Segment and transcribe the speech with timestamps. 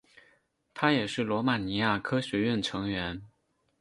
[0.73, 3.21] 他也是罗马尼亚科学院成员。